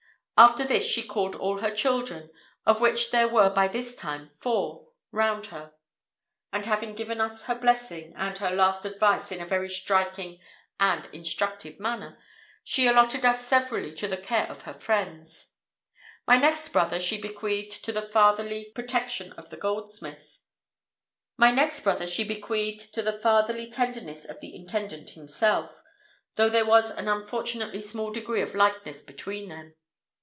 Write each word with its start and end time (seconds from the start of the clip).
After 0.43 0.63
this 0.63 0.83
she 0.83 1.03
called 1.03 1.35
all 1.35 1.59
her 1.59 1.69
children, 1.69 2.31
of 2.65 2.81
which 2.81 3.11
there 3.11 3.27
were 3.27 3.51
by 3.51 3.67
this 3.67 3.95
time 3.95 4.27
four, 4.29 4.87
round 5.11 5.45
her, 5.47 5.75
and 6.51 6.65
having 6.65 6.95
given 6.95 7.21
us 7.21 7.43
her 7.43 7.53
blessing 7.53 8.11
and 8.15 8.35
her 8.39 8.49
last 8.49 8.83
advice 8.83 9.31
in 9.31 9.39
a 9.39 9.45
very 9.45 9.69
striking 9.69 10.39
and 10.79 11.05
instructive 11.13 11.79
manner, 11.79 12.17
she 12.63 12.87
allotted 12.87 13.23
us 13.23 13.45
severally 13.45 13.93
to 13.93 14.07
the 14.07 14.17
care 14.17 14.47
of 14.49 14.63
her 14.63 14.73
friends. 14.73 15.53
My 16.25 16.37
next 16.37 16.69
brother 16.69 16.99
she 16.99 17.21
bequeathed 17.21 17.85
to 17.85 17.91
the 17.91 18.01
fatherly 18.01 18.65
tenderness 23.69 24.25
of 24.25 24.39
the 24.41 24.55
intendant 24.55 25.09
himself; 25.11 25.83
though 26.33 26.49
there 26.49 26.65
was 26.65 26.89
an 26.89 27.07
unfortunately 27.07 27.79
small 27.81 28.11
degree 28.11 28.41
of 28.41 28.55
likeness 28.55 29.03
between 29.03 29.49
them. 29.49 29.75